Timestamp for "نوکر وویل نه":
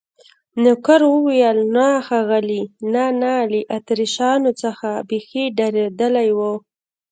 0.63-1.87